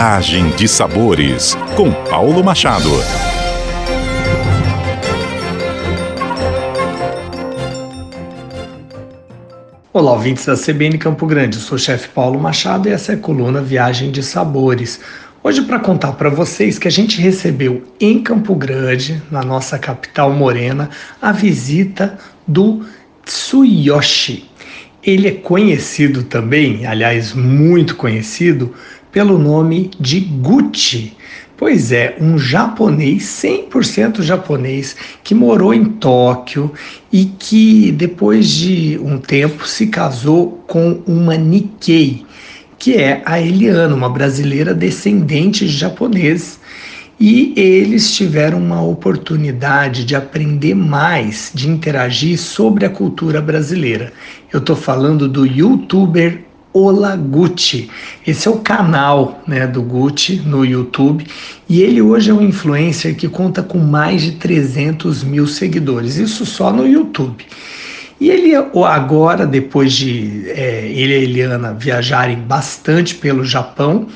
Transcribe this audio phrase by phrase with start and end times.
[0.00, 2.88] Viagem de Sabores, com Paulo Machado.
[9.92, 11.58] Olá, ouvintes da CBN Campo Grande.
[11.58, 15.00] Eu sou o chefe Paulo Machado e essa é a coluna Viagem de Sabores.
[15.44, 20.32] Hoje, para contar para vocês que a gente recebeu em Campo Grande, na nossa capital
[20.32, 20.88] morena,
[21.20, 22.16] a visita
[22.48, 22.86] do
[23.22, 24.48] Tsuyoshi.
[25.02, 28.74] Ele é conhecido também, aliás, muito conhecido,
[29.12, 31.16] pelo nome de Gucci.
[31.56, 36.72] Pois é, um japonês, 100% japonês, que morou em Tóquio
[37.12, 42.24] e que depois de um tempo se casou com uma Nikkei,
[42.78, 46.58] que é a Eliana, uma brasileira descendente de japoneses
[47.20, 54.10] e eles tiveram uma oportunidade de aprender mais, de interagir sobre a cultura brasileira.
[54.50, 56.42] Eu estou falando do youtuber
[56.72, 57.90] Ola Gucci.
[58.26, 61.26] Esse é o canal né, do Gucci no YouTube
[61.68, 66.46] e ele hoje é um influencer que conta com mais de 300 mil seguidores, isso
[66.46, 67.44] só no YouTube.
[68.20, 74.06] E ele agora, depois de é, ele e a Eliana viajarem bastante pelo Japão,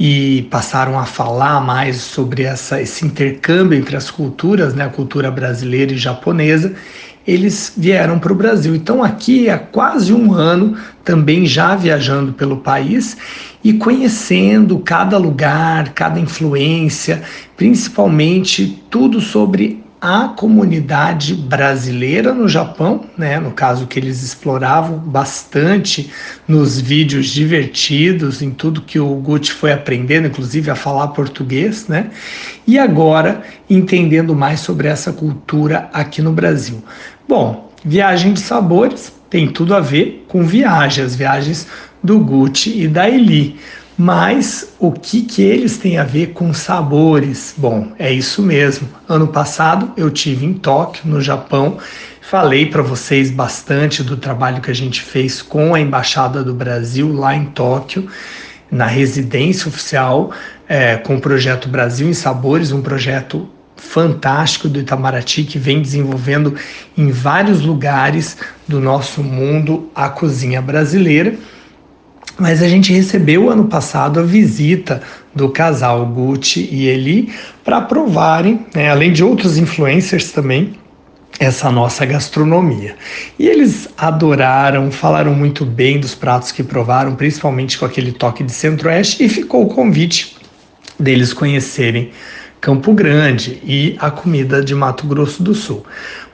[0.00, 5.30] e passaram a falar mais sobre essa, esse intercâmbio entre as culturas, né, a cultura
[5.30, 6.74] brasileira e japonesa,
[7.26, 8.74] eles vieram para o Brasil.
[8.74, 13.16] Então, aqui há quase um ano, também já viajando pelo país
[13.62, 17.22] e conhecendo cada lugar, cada influência,
[17.56, 23.38] principalmente tudo sobre a comunidade brasileira no Japão, né?
[23.38, 26.10] No caso que eles exploravam bastante
[26.48, 32.10] nos vídeos divertidos, em tudo que o Gucci foi aprendendo, inclusive a falar português, né?
[32.66, 36.82] E agora entendendo mais sobre essa cultura aqui no Brasil.
[37.28, 41.68] Bom, viagem de sabores tem tudo a ver com viagens, viagens
[42.02, 43.58] do Gucci e da Eli.
[43.96, 47.52] Mas o que, que eles têm a ver com sabores?
[47.54, 48.88] Bom, é isso mesmo.
[49.06, 51.76] Ano passado eu tive em Tóquio, no Japão,
[52.22, 57.12] falei para vocês bastante do trabalho que a gente fez com a Embaixada do Brasil
[57.12, 58.08] lá em Tóquio,
[58.70, 60.30] na residência oficial,
[60.66, 66.54] é, com o projeto Brasil em Sabores, um projeto fantástico do Itamaraty que vem desenvolvendo
[66.96, 68.36] em vários lugares
[68.68, 71.34] do nosso mundo a cozinha brasileira.
[72.40, 75.02] Mas a gente recebeu ano passado a visita
[75.34, 77.30] do casal Gucci e Eli
[77.62, 80.72] para provarem, né, além de outros influencers também,
[81.38, 82.96] essa nossa gastronomia.
[83.38, 88.52] E eles adoraram, falaram muito bem dos pratos que provaram, principalmente com aquele toque de
[88.52, 90.34] centro-oeste, e ficou o convite
[90.98, 92.10] deles conhecerem
[92.60, 95.84] Campo Grande e a comida de Mato Grosso do Sul.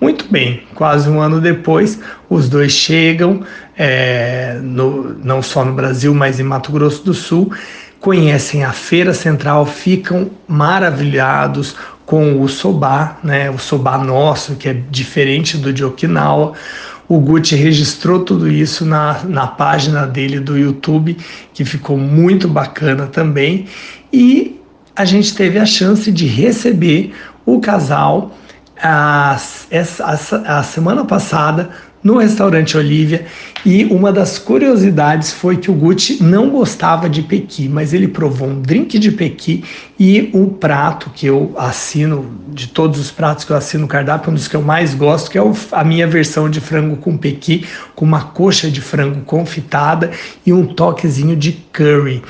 [0.00, 3.42] Muito bem, quase um ano depois, os dois chegam,
[3.76, 7.52] é, no, não só no Brasil, mas em Mato Grosso do Sul,
[8.00, 14.72] conhecem a Feira Central, ficam maravilhados com o soba, né, o soba nosso, que é
[14.90, 16.52] diferente do de Okinawa.
[17.08, 21.16] O Gucci registrou tudo isso na, na página dele do YouTube,
[21.54, 23.66] que ficou muito bacana também.
[24.12, 24.60] E
[24.94, 27.14] a gente teve a chance de receber
[27.44, 28.32] o casal
[28.80, 31.70] a, a, a semana passada
[32.02, 33.24] no restaurante Olivia.
[33.64, 38.48] E uma das curiosidades foi que o Gucci não gostava de pequi, mas ele provou
[38.48, 39.62] um drink de pequi
[39.98, 44.32] e um prato que eu assino, de todos os pratos que eu assino no cardápio,
[44.32, 47.64] um dos que eu mais gosto, que é a minha versão de frango com pequi,
[47.94, 50.10] com uma coxa de frango confitada
[50.44, 52.20] e um toquezinho de curry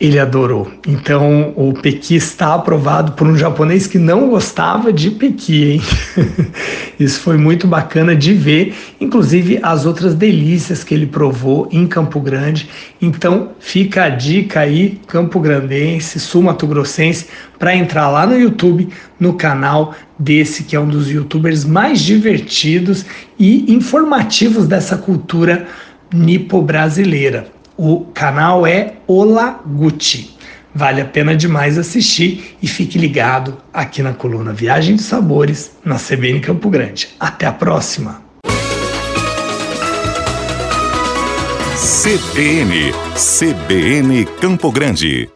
[0.00, 0.70] ele adorou.
[0.86, 5.82] Então, o pequi está aprovado por um japonês que não gostava de pequi, hein?
[6.98, 12.20] Isso foi muito bacana de ver, inclusive as outras delícias que ele provou em Campo
[12.20, 12.68] Grande.
[13.00, 17.26] Então, fica a dica aí, Campo Grandense, Sul Mato Grossense,
[17.58, 18.88] para entrar lá no YouTube,
[19.18, 23.06] no canal desse que é um dos youtubers mais divertidos
[23.38, 25.66] e informativos dessa cultura
[26.12, 27.46] nipo-brasileira.
[27.76, 30.36] O canal é Olaguchi.
[30.74, 35.96] Vale a pena demais assistir e fique ligado aqui na coluna Viagem de Sabores na
[35.96, 37.08] CBN Campo Grande.
[37.18, 38.22] Até a próxima!
[41.76, 45.33] CBN, CBN Campo Grande.